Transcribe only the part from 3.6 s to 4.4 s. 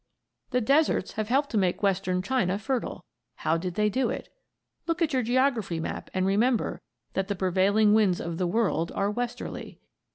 they do it?